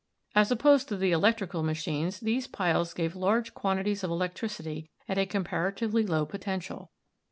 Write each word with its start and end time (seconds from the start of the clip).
As 0.33 0.49
opposed 0.49 0.87
to 0.89 0.97
the 0.97 1.11
electrical 1.11 1.61
machines, 1.61 2.21
these 2.21 2.47
piles 2.47 2.91
gave 2.95 3.15
large 3.15 3.53
quantities 3.53 4.03
of 4.03 4.09
electricity 4.09 4.89
at 5.07 5.19
a 5.19 5.27
compara 5.27 5.71
tively 5.71 6.09
low 6.09 6.25
potential. 6.25 6.89